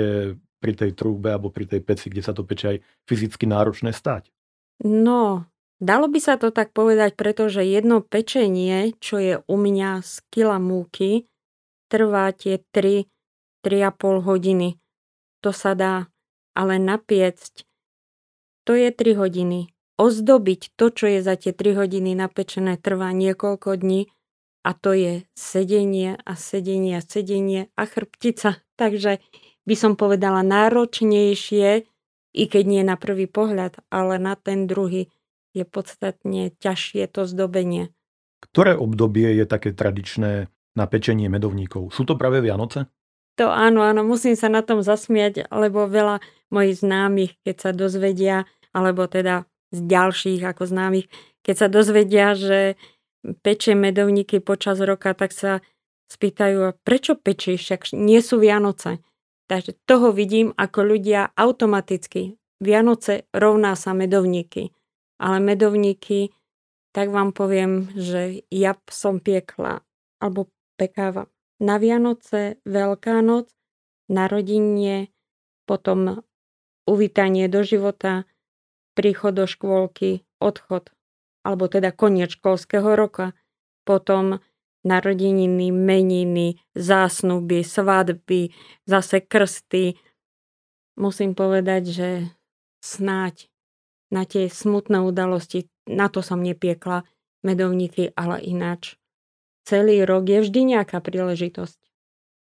pri 0.63 0.74
tej 0.74 0.96
trúbe 0.96 1.36
alebo 1.36 1.52
pri 1.52 1.68
tej 1.68 1.84
peci, 1.84 2.08
kde 2.08 2.24
sa 2.24 2.32
to 2.32 2.48
pečie 2.48 2.68
aj 2.75 2.78
fyzicky 3.04 3.44
náročné 3.44 3.92
stať. 3.92 4.32
No, 4.88 5.46
dalo 5.82 6.10
by 6.10 6.20
sa 6.22 6.36
to 6.38 6.53
tak 6.53 6.75
povedať, 6.75 7.15
pretože 7.18 7.63
jedno 7.63 8.01
pečenie, 8.03 8.94
čo 9.00 9.18
je 9.18 9.39
u 9.46 9.56
mňa 9.56 10.01
z 10.01 10.13
kila 10.30 10.58
múky, 10.58 11.25
trvá 11.88 12.34
tie 12.34 12.62
3, 12.74 13.06
3,5 13.65 14.27
hodiny. 14.27 14.82
To 15.46 15.50
sa 15.53 15.77
dá, 15.77 16.10
ale 16.53 16.82
napiecť, 16.82 17.65
to 18.63 18.74
je 18.74 18.89
3 18.89 19.20
hodiny 19.20 19.74
ozdobiť 20.00 20.74
to, 20.74 20.89
čo 20.89 21.06
je 21.06 21.20
za 21.22 21.38
tie 21.38 21.53
3 21.53 21.86
hodiny 21.86 22.18
napečené, 22.18 22.82
trvá 22.82 23.13
niekoľko 23.13 23.77
dní 23.77 24.10
a 24.65 24.72
to 24.74 24.96
je 24.96 25.13
sedenie 25.38 26.18
a 26.24 26.34
sedenie 26.34 26.98
a 26.98 27.03
sedenie 27.03 27.70
a 27.77 27.84
chrbtica. 27.86 28.63
Takže 28.82 29.22
by 29.70 29.75
som 29.77 29.94
povedala 29.94 30.42
náročnejšie, 30.42 31.86
i 32.34 32.44
keď 32.50 32.63
nie 32.65 32.82
na 32.82 32.98
prvý 32.98 33.30
pohľad, 33.30 33.77
ale 33.94 34.18
na 34.18 34.34
ten 34.34 34.65
druhý 34.65 35.12
je 35.53 35.63
podstatne 35.63 36.51
ťažšie 36.57 37.05
to 37.10 37.29
zdobenie. 37.29 37.93
Ktoré 38.43 38.75
obdobie 38.75 39.39
je 39.39 39.45
také 39.48 39.72
tradičné 39.72 40.51
na 40.75 40.86
pečenie 40.89 41.31
medovníkov? 41.31 41.93
Sú 41.93 42.03
to 42.03 42.19
práve 42.19 42.43
Vianoce? 42.43 42.91
To 43.41 43.50
áno, 43.50 43.81
áno, 43.81 44.05
musím 44.05 44.38
sa 44.38 44.51
na 44.51 44.62
tom 44.62 44.86
zasmiať, 44.86 45.50
lebo 45.50 45.89
veľa 45.89 46.22
mojich 46.53 46.86
známych, 46.86 47.33
keď 47.41 47.55
sa 47.57 47.72
dozvedia, 47.74 48.45
alebo 48.75 49.10
teda 49.10 49.50
z 49.74 49.79
ďalších 49.89 50.41
ako 50.45 50.69
známych, 50.69 51.10
keď 51.41 51.55
sa 51.57 51.67
dozvedia, 51.69 52.38
že 52.38 52.77
pečie 53.41 53.74
medovníky 53.74 54.38
počas 54.38 54.77
roka, 54.77 55.17
tak 55.17 55.33
sa 55.33 55.65
spýtajú, 56.13 56.77
prečo 56.86 57.17
pečíš, 57.17 57.65
však 57.65 57.81
nie 57.98 58.22
sú 58.22 58.38
Vianoce. 58.38 59.01
Takže 59.50 59.75
toho 59.89 60.13
vidím, 60.13 60.53
ako 60.55 60.93
ľudia 60.93 61.33
automaticky. 61.33 62.38
Vianoce 62.62 63.27
rovná 63.33 63.74
sa 63.74 63.91
medovníky. 63.98 64.72
Ale 65.22 65.38
medovníky, 65.39 66.34
tak 66.93 67.10
vám 67.10 67.34
poviem, 67.34 67.89
že 67.98 68.46
ja 68.53 68.77
som 68.89 69.17
piekla, 69.17 69.82
alebo 70.22 70.50
pekáva. 70.77 71.29
Na 71.58 71.82
Vianoce, 71.82 72.62
Veľká 72.65 73.24
noc, 73.25 73.50
narodenie, 74.12 75.10
potom 75.65 76.22
uvítanie 76.84 77.48
do 77.48 77.63
života, 77.63 78.27
príchod 78.93 79.34
do 79.34 79.46
škôlky, 79.48 80.27
odchod, 80.38 80.91
alebo 81.41 81.65
teda 81.72 81.96
koniec 81.96 82.36
školského 82.36 82.93
roka, 82.93 83.34
potom 83.88 84.43
narodeniny, 84.84 85.72
meniny, 85.72 86.60
zásnuby, 86.75 87.63
svadby, 87.63 88.51
zase 88.84 89.24
krsty. 89.24 89.96
Musím 91.00 91.34
povedať, 91.34 91.84
že 91.89 92.10
snáď 92.84 93.52
na 94.13 94.29
tie 94.29 94.46
smutné 94.46 95.01
udalosti, 95.01 95.65
na 95.89 96.08
to 96.13 96.22
som 96.22 96.46
nepiekla 96.46 97.01
medovníky, 97.41 98.13
ale 98.13 98.46
ináč. 98.46 99.01
Celý 99.65 100.05
rok 100.05 100.29
je 100.29 100.46
vždy 100.46 100.77
nejaká 100.77 101.01
príležitosť. 101.01 101.82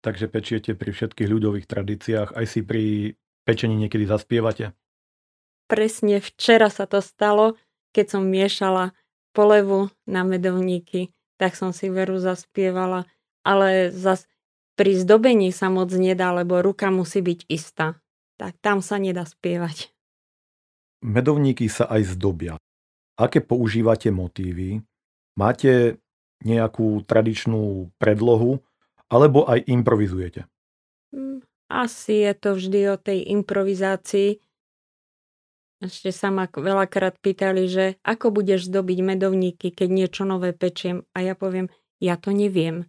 Takže 0.01 0.25
pečiete 0.33 0.73
pri 0.73 0.89
všetkých 0.89 1.29
ľudových 1.29 1.69
tradíciách, 1.69 2.33
aj 2.33 2.45
si 2.49 2.65
pri 2.65 3.13
pečení 3.45 3.77
niekedy 3.77 4.09
zaspievate? 4.09 4.73
presne 5.71 6.19
včera 6.19 6.67
sa 6.67 6.83
to 6.83 6.99
stalo, 6.99 7.55
keď 7.95 8.19
som 8.19 8.27
miešala 8.27 8.91
polevu 9.31 9.87
na 10.03 10.27
medovníky, 10.27 11.15
tak 11.39 11.55
som 11.55 11.71
si 11.71 11.87
veru 11.87 12.19
zaspievala, 12.19 13.07
ale 13.47 13.87
zas 13.95 14.27
pri 14.75 14.99
zdobení 14.99 15.55
sa 15.55 15.71
moc 15.71 15.87
nedá, 15.95 16.35
lebo 16.35 16.59
ruka 16.59 16.91
musí 16.91 17.23
byť 17.23 17.47
istá. 17.47 17.95
Tak 18.35 18.59
tam 18.59 18.83
sa 18.83 18.99
nedá 18.99 19.23
spievať. 19.23 19.90
Medovníky 21.01 21.65
sa 21.67 21.89
aj 21.89 22.15
zdobia. 22.17 22.57
Aké 23.17 23.41
používate 23.41 24.13
motívy? 24.13 24.81
Máte 25.37 26.01
nejakú 26.41 27.05
tradičnú 27.05 27.93
predlohu, 28.01 28.61
alebo 29.09 29.45
aj 29.45 29.65
improvizujete? 29.65 30.49
Hm, 31.13 31.45
asi 31.69 32.25
je 32.25 32.33
to 32.37 32.49
vždy 32.57 32.79
o 32.93 32.97
tej 32.97 33.19
improvizácii. 33.33 34.41
Ešte 35.81 36.13
sa 36.13 36.29
ma 36.29 36.45
veľakrát 36.45 37.17
pýtali, 37.17 37.65
že 37.65 37.85
ako 38.05 38.29
budeš 38.29 38.69
zdobiť 38.69 38.99
medovníky, 39.01 39.73
keď 39.73 39.89
niečo 39.89 40.23
nové 40.29 40.53
pečiem. 40.53 41.01
A 41.17 41.25
ja 41.25 41.33
poviem, 41.33 41.73
ja 41.97 42.17
to 42.21 42.29
neviem 42.29 42.85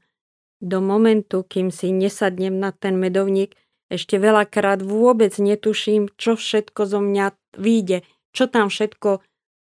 do 0.63 0.79
momentu, 0.79 1.43
kým 1.43 1.75
si 1.75 1.91
nesadnem 1.91 2.55
na 2.63 2.71
ten 2.71 2.95
medovník, 2.95 3.59
ešte 3.91 4.17
veľakrát 4.17 4.81
vôbec 4.81 5.35
netuším, 5.37 6.09
čo 6.15 6.39
všetko 6.39 6.87
zo 6.87 7.03
mňa 7.03 7.35
vyjde, 7.57 8.07
čo 8.33 8.49
tam 8.49 8.73
všetko 8.73 9.21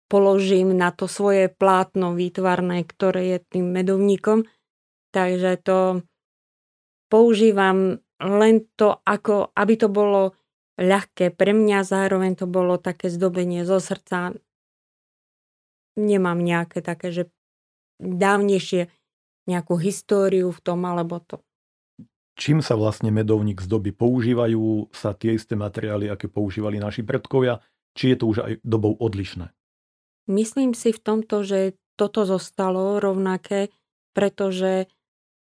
položím 0.08 0.73
na 0.73 0.90
to 0.90 1.04
svoje 1.04 1.52
plátno 1.52 2.16
výtvarné, 2.16 2.82
ktoré 2.88 3.37
je 3.37 3.38
tým 3.58 3.70
medovníkom. 3.70 4.49
Takže 5.12 5.61
to 5.62 5.78
používam 7.12 8.00
len 8.18 8.66
to, 8.75 8.99
ako, 9.04 9.52
aby 9.54 9.75
to 9.78 9.88
bolo 9.88 10.35
ľahké 10.78 11.35
pre 11.35 11.52
mňa, 11.54 11.87
zároveň 11.87 12.38
to 12.38 12.47
bolo 12.47 12.80
také 12.80 13.11
zdobenie 13.11 13.62
zo 13.66 13.78
srdca. 13.78 14.35
Nemám 15.99 16.38
nejaké 16.38 16.78
také, 16.80 17.11
že 17.11 17.23
dávnejšie 17.99 18.87
nejakú 19.50 19.75
históriu 19.80 20.54
v 20.54 20.61
tom 20.62 20.87
alebo 20.87 21.18
to. 21.18 21.42
Čím 22.38 22.62
sa 22.62 22.78
vlastne 22.78 23.11
medovník 23.11 23.59
zdobí? 23.59 23.90
Používajú 23.90 24.95
sa 24.95 25.11
tie 25.11 25.35
isté 25.35 25.59
materiály, 25.59 26.07
aké 26.07 26.30
používali 26.30 26.78
naši 26.78 27.02
predkovia? 27.02 27.59
Či 27.99 28.14
je 28.14 28.16
to 28.16 28.25
už 28.30 28.38
aj 28.47 28.52
dobou 28.62 28.95
odlišné? 28.95 29.50
Myslím 30.30 30.71
si 30.71 30.95
v 30.95 31.02
tomto, 31.02 31.42
že 31.42 31.75
toto 31.99 32.23
zostalo 32.23 33.02
rovnaké, 33.02 33.75
pretože 34.14 34.87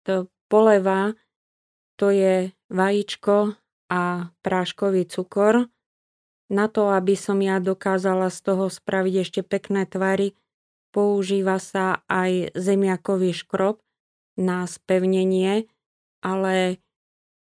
to 0.03 0.27
poleva 0.51 1.15
to 2.01 2.09
je 2.09 2.49
vajíčko 2.73 3.53
a 3.93 4.33
práškový 4.41 5.05
cukor. 5.05 5.69
Na 6.49 6.65
to, 6.65 6.89
aby 6.89 7.13
som 7.13 7.37
ja 7.45 7.61
dokázala 7.61 8.33
z 8.33 8.41
toho 8.41 8.73
spraviť 8.73 9.15
ešte 9.21 9.41
pekné 9.45 9.85
tvary, 9.85 10.33
používa 10.89 11.61
sa 11.61 12.01
aj 12.09 12.57
zemiakový 12.57 13.37
škrob, 13.37 13.85
na 14.33 14.65
spevnenie, 14.65 15.69
ale 16.21 16.79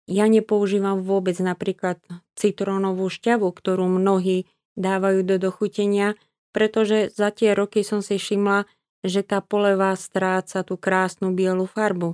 ja 0.05 0.29
nepoužívam 0.29 1.01
vôbec 1.01 1.33
napríklad 1.41 1.97
citrónovú 2.37 3.09
šťavu, 3.09 3.49
ktorú 3.49 3.89
mnohí 3.89 4.45
dávajú 4.77 5.25
do 5.25 5.35
dochutenia, 5.41 6.13
pretože 6.53 7.09
za 7.15 7.33
tie 7.33 7.57
roky 7.57 7.81
som 7.81 8.05
si 8.05 8.21
všimla, 8.21 8.69
že 9.01 9.25
tá 9.25 9.41
poleva 9.41 9.95
stráca 9.97 10.61
tú 10.61 10.77
krásnu 10.77 11.33
bielu 11.33 11.65
farbu. 11.65 12.13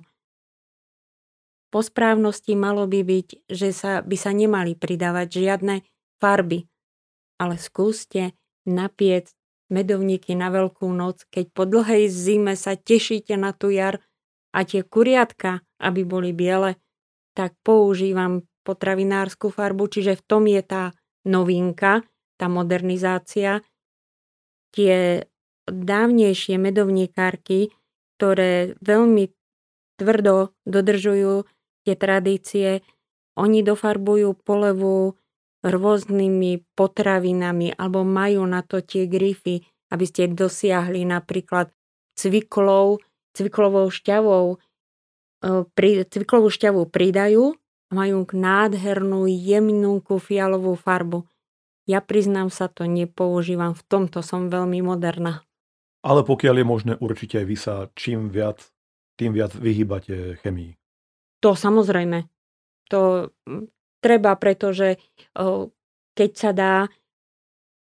Po 1.72 1.80
správnosti 1.80 2.51
malo 2.56 2.84
by 2.84 3.00
byť, 3.03 3.27
že 3.48 3.70
sa, 3.72 4.03
by 4.03 4.15
sa 4.20 4.32
nemali 4.36 4.75
pridávať 4.75 5.27
žiadne 5.39 5.75
farby, 6.20 6.68
ale 7.39 7.56
skúste 7.56 8.36
napiec 8.68 9.32
medovníky 9.72 10.36
na 10.36 10.51
veľkú 10.51 10.84
noc, 10.91 11.24
keď 11.32 11.46
po 11.56 11.63
dlhej 11.63 12.12
zime 12.12 12.60
sa 12.60 12.75
tešíte 12.75 13.39
na 13.39 13.56
tú 13.56 13.72
jar, 13.72 14.03
a 14.51 14.68
tie 14.68 14.84
kuriatka, 14.84 15.63
aby 15.82 16.06
boli 16.06 16.32
biele, 16.32 16.78
tak 17.34 17.58
používam 17.65 18.46
potravinárskú 18.62 19.50
farbu, 19.50 19.89
čiže 19.89 20.22
v 20.22 20.24
tom 20.30 20.44
je 20.46 20.62
tá 20.62 20.94
novinka, 21.26 22.06
tá 22.38 22.46
modernizácia. 22.46 23.65
Tie 24.72 25.26
dávnejšie 25.65 26.56
medovníkárky, 26.62 27.74
ktoré 28.17 28.78
veľmi 28.80 29.34
tvrdo 29.98 30.54
dodržujú 30.65 31.46
tie 31.86 31.96
tradície, 31.98 32.86
oni 33.38 33.65
dofarbujú 33.65 34.38
polevu 34.46 35.17
rôznymi 35.62 36.74
potravinami 36.74 37.78
alebo 37.78 38.02
majú 38.02 38.46
na 38.50 38.65
to 38.65 38.82
tie 38.82 39.06
grify, 39.06 39.62
aby 39.94 40.06
ste 40.10 40.30
dosiahli 40.30 41.06
napríklad 41.06 41.70
cviklov, 42.17 43.02
cviklovou 43.38 43.88
šťavou, 43.94 44.58
pri, 45.41 46.06
cviklovú 46.06 46.54
šťavu 46.54 46.88
pridajú 46.88 47.58
a 47.89 47.91
majú 47.91 48.23
nádhernú, 48.30 49.25
jemnúku 49.27 50.21
fialovú 50.21 50.77
farbu. 50.77 51.25
Ja 51.89 51.99
priznám 51.99 52.54
sa 52.54 52.69
to, 52.69 52.86
nepoužívam. 52.86 53.73
V 53.73 53.84
tomto 53.89 54.21
som 54.21 54.54
veľmi 54.54 54.86
moderná. 54.86 55.43
Ale 56.06 56.21
pokiaľ 56.21 56.56
je 56.62 56.65
možné, 56.65 56.93
určite 57.01 57.41
vy 57.41 57.58
sa 57.58 57.89
čím 57.97 58.30
viac, 58.30 58.69
tým 59.17 59.34
viac 59.34 59.54
vyhýbate 59.54 60.39
chemii. 60.41 60.77
To 61.41 61.58
samozrejme. 61.58 62.30
To 62.93 63.30
treba, 64.01 64.34
pretože 64.38 65.01
keď 66.13 66.32
sa 66.38 66.51
dá, 66.54 66.73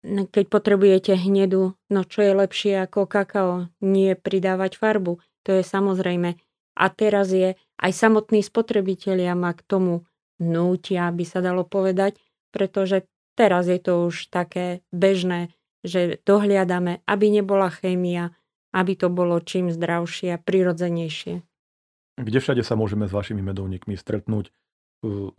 keď 0.05 0.45
potrebujete 0.47 1.17
hnedu, 1.17 1.75
no 1.91 2.01
čo 2.05 2.23
je 2.23 2.33
lepšie 2.33 2.73
ako 2.87 3.09
kakao? 3.09 3.67
Nie 3.81 4.15
pridávať 4.15 4.77
farbu. 4.79 5.19
To 5.45 5.49
je 5.53 5.63
samozrejme. 5.65 6.37
A 6.79 6.87
teraz 6.87 7.35
je 7.35 7.59
aj 7.75 7.91
samotní 7.91 8.39
spotrebitelia 8.39 9.35
ma 9.35 9.51
k 9.51 9.61
tomu 9.67 10.07
nútia, 10.39 11.11
aby 11.11 11.27
sa 11.27 11.43
dalo 11.43 11.67
povedať, 11.67 12.15
pretože 12.55 13.03
teraz 13.35 13.67
je 13.67 13.83
to 13.83 14.07
už 14.07 14.31
také 14.31 14.79
bežné, 14.95 15.51
že 15.83 16.23
dohliadame, 16.23 17.03
aby 17.03 17.27
nebola 17.27 17.67
chémia, 17.67 18.31
aby 18.71 18.95
to 18.95 19.11
bolo 19.11 19.43
čím 19.43 19.67
zdravšie 19.71 20.35
a 20.35 20.39
prirodzenejšie. 20.39 21.43
Kde 22.19 22.39
všade 22.39 22.63
sa 22.63 22.79
môžeme 22.79 23.07
s 23.07 23.15
vašimi 23.15 23.43
medovníkmi 23.43 23.95
stretnúť? 23.99 24.51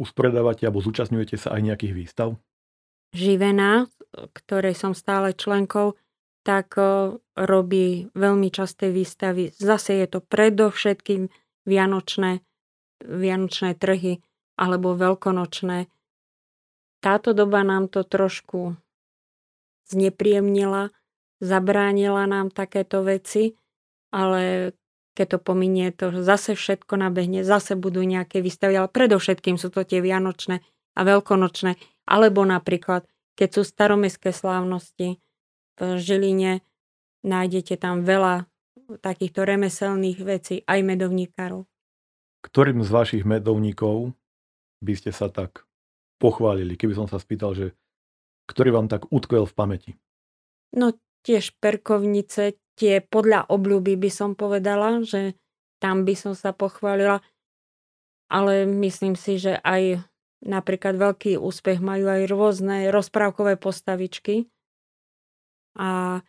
Uspredávate 0.00 0.64
alebo 0.64 0.80
zúčastňujete 0.80 1.36
sa 1.36 1.52
aj 1.56 1.60
nejakých 1.60 1.92
výstav? 1.92 2.28
Živená, 3.12 3.88
ktorej 4.32 4.72
som 4.72 4.96
stále 4.96 5.36
členkou, 5.36 6.00
tak 6.50 6.74
robí 7.38 8.10
veľmi 8.10 8.50
časté 8.50 8.90
výstavy. 8.90 9.54
Zase 9.54 10.02
je 10.02 10.06
to 10.10 10.18
predovšetkým 10.18 11.30
vianočné, 11.62 12.42
vianočné 13.06 13.78
trhy 13.78 14.18
alebo 14.58 14.98
veľkonočné. 14.98 15.86
Táto 16.98 17.38
doba 17.38 17.62
nám 17.62 17.86
to 17.86 18.02
trošku 18.02 18.74
znepríjemnila, 19.94 20.90
zabránila 21.38 22.26
nám 22.26 22.50
takéto 22.50 23.06
veci, 23.06 23.54
ale 24.10 24.74
keď 25.14 25.26
to 25.30 25.38
pominie, 25.38 25.94
to 25.94 26.10
zase 26.26 26.58
všetko 26.58 26.98
nabehne, 26.98 27.46
zase 27.46 27.78
budú 27.78 28.02
nejaké 28.02 28.42
výstavy, 28.42 28.74
ale 28.74 28.90
predovšetkým 28.90 29.54
sú 29.54 29.70
to 29.70 29.86
tie 29.86 30.02
vianočné 30.02 30.66
a 30.98 31.00
veľkonočné, 31.06 31.78
alebo 32.10 32.42
napríklad, 32.42 33.06
keď 33.38 33.48
sú 33.54 33.62
staromestské 33.62 34.34
slávnosti, 34.34 35.22
v 35.80 35.98
Žiline 35.98 36.60
nájdete 37.24 37.80
tam 37.80 38.04
veľa 38.04 38.46
takýchto 39.00 39.46
remeselných 39.46 40.18
vecí, 40.20 40.56
aj 40.66 40.80
medovníkárov. 40.84 41.64
Ktorým 42.40 42.80
z 42.84 42.90
vašich 42.90 43.24
medovníkov 43.24 44.12
by 44.80 44.94
ste 44.96 45.12
sa 45.12 45.28
tak 45.28 45.64
pochválili, 46.20 46.76
keby 46.76 46.96
som 46.96 47.06
sa 47.08 47.20
spýtal, 47.20 47.56
že 47.56 47.66
ktorý 48.48 48.74
vám 48.74 48.88
tak 48.90 49.08
utkvel 49.08 49.46
v 49.46 49.54
pamäti? 49.56 49.90
No 50.74 50.96
tiež 51.22 51.56
perkovnice, 51.60 52.58
tie 52.74 53.04
podľa 53.04 53.46
obľúby 53.52 53.94
by 54.00 54.10
som 54.10 54.32
povedala, 54.32 55.04
že 55.04 55.36
tam 55.80 56.04
by 56.04 56.14
som 56.16 56.32
sa 56.32 56.52
pochválila, 56.56 57.20
ale 58.32 58.64
myslím 58.64 59.16
si, 59.16 59.36
že 59.36 59.60
aj 59.60 60.00
napríklad 60.44 60.96
veľký 60.96 61.36
úspech 61.36 61.84
majú 61.84 62.08
aj 62.08 62.22
rôzne 62.28 62.88
rozprávkové 62.88 63.60
postavičky, 63.60 64.48
a 65.80 66.20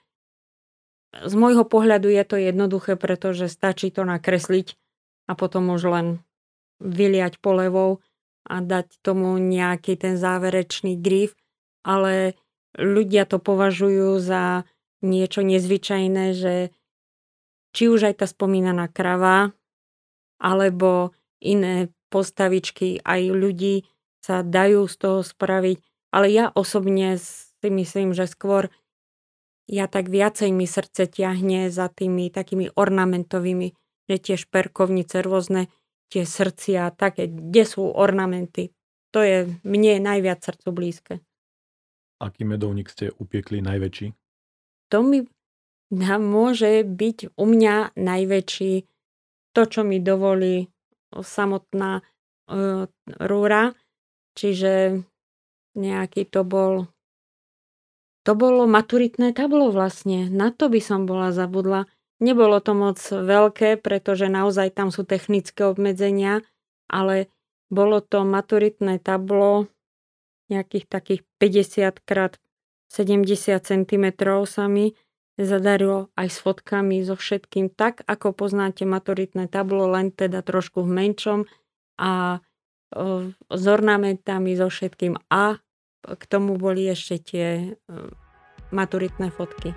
z 1.11 1.33
môjho 1.35 1.67
pohľadu 1.67 2.07
je 2.07 2.23
to 2.23 2.39
jednoduché, 2.39 2.95
pretože 2.95 3.51
stačí 3.51 3.91
to 3.91 4.07
nakresliť 4.07 4.79
a 5.27 5.35
potom 5.35 5.75
už 5.75 5.81
len 5.91 6.07
vyliať 6.79 7.43
polevou 7.43 7.99
a 8.47 8.63
dať 8.63 9.03
tomu 9.03 9.35
nejaký 9.37 9.99
ten 9.99 10.15
záverečný 10.15 10.95
grif, 10.97 11.35
ale 11.83 12.39
ľudia 12.79 13.27
to 13.27 13.43
považujú 13.43 14.17
za 14.23 14.63
niečo 15.03 15.43
nezvyčajné, 15.43 16.25
že 16.31 16.55
či 17.75 17.83
už 17.91 18.07
aj 18.07 18.23
tá 18.23 18.25
spomínaná 18.25 18.87
krava, 18.87 19.51
alebo 20.41 21.13
iné 21.43 21.91
postavičky 22.09 23.03
aj 23.03 23.21
ľudí 23.29 23.85
sa 24.21 24.45
dajú 24.45 24.85
z 24.85 24.95
toho 24.95 25.19
spraviť, 25.25 25.77
ale 26.13 26.27
ja 26.29 26.45
osobne 26.53 27.17
si 27.17 27.69
myslím, 27.69 28.13
že 28.13 28.29
skôr 28.29 28.69
ja 29.71 29.87
tak 29.87 30.11
viacej 30.11 30.51
mi 30.51 30.67
srdce 30.67 31.07
ťahne 31.07 31.71
za 31.71 31.87
tými 31.87 32.27
takými 32.27 32.75
ornamentovými, 32.75 33.71
že 34.11 34.15
tie 34.19 34.35
šperkovnice 34.35 35.23
rôzne, 35.23 35.71
tie 36.11 36.27
srdcia, 36.27 36.91
také, 36.91 37.31
kde 37.31 37.63
sú 37.63 37.87
ornamenty. 37.87 38.75
To 39.15 39.23
je 39.23 39.47
mne 39.63 40.03
najviac 40.03 40.43
srdcu 40.43 40.69
blízke. 40.75 41.13
Aký 42.19 42.43
medovník 42.43 42.91
ste 42.91 43.15
upiekli 43.15 43.63
najväčší? 43.63 44.11
To 44.91 44.97
mi 45.07 45.23
môže 46.19 46.83
byť 46.83 47.39
u 47.39 47.45
mňa 47.47 47.95
najväčší 47.95 48.73
to, 49.55 49.61
čo 49.67 49.81
mi 49.87 50.03
dovolí 50.03 50.67
samotná 51.11 51.99
uh, 51.99 52.87
rúra, 53.19 53.75
čiže 54.35 55.03
nejaký 55.75 56.27
to 56.27 56.43
bol 56.43 56.87
to 58.21 58.31
bolo 58.37 58.69
maturitné 58.69 59.33
tablo 59.33 59.73
vlastne. 59.73 60.29
Na 60.29 60.53
to 60.53 60.69
by 60.69 60.81
som 60.81 61.09
bola 61.09 61.33
zabudla. 61.33 61.89
Nebolo 62.21 62.61
to 62.61 62.77
moc 62.77 63.01
veľké, 63.01 63.81
pretože 63.81 64.29
naozaj 64.29 64.77
tam 64.77 64.93
sú 64.93 65.01
technické 65.01 65.65
obmedzenia, 65.65 66.45
ale 66.85 67.33
bolo 67.73 67.97
to 68.03 68.21
maturitné 68.21 69.01
tablo 69.01 69.71
nejakých 70.51 70.85
takých 70.85 71.21
50 71.39 72.03
krát 72.05 72.37
70 72.91 73.63
cm 73.63 74.05
sa 74.43 74.67
mi 74.67 74.91
zadarilo 75.39 76.11
aj 76.19 76.27
s 76.27 76.37
fotkami, 76.43 76.99
so 77.07 77.15
všetkým, 77.15 77.71
tak 77.71 78.03
ako 78.03 78.35
poznáte 78.35 78.83
maturitné 78.83 79.47
tablo, 79.47 79.87
len 79.87 80.11
teda 80.11 80.43
trošku 80.43 80.83
v 80.83 80.91
menšom 80.91 81.39
a 81.95 82.43
s 83.47 83.63
ornamentami, 83.63 84.59
so 84.59 84.67
všetkým. 84.67 85.15
A 85.31 85.63
k 86.01 86.23
tomu 86.25 86.57
boli 86.57 86.89
ešte 86.89 87.21
tie 87.21 87.47
maturitné 88.73 89.29
fotky. 89.29 89.75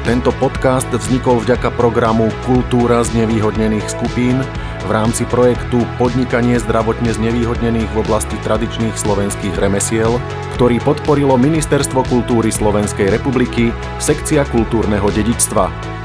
Tento 0.00 0.32
podcast 0.40 0.88
vznikol 0.88 1.44
vďaka 1.44 1.76
programu 1.76 2.32
Kultúra 2.48 3.04
z 3.04 3.20
nevýhodnených 3.20 3.84
skupín 3.84 4.40
v 4.80 4.90
rámci 4.90 5.28
projektu 5.28 5.84
Podnikanie 6.00 6.56
zdravotne 6.56 7.12
znevýhodnených 7.12 7.92
v 7.92 8.00
oblasti 8.00 8.34
tradičných 8.40 8.96
slovenských 8.96 9.54
remesiel, 9.60 10.16
ktorý 10.56 10.80
podporilo 10.80 11.36
Ministerstvo 11.36 12.02
kultúry 12.08 12.48
Slovenskej 12.48 13.12
republiky, 13.12 13.70
sekcia 14.00 14.48
kultúrneho 14.48 15.06
dedičstva. 15.12 15.99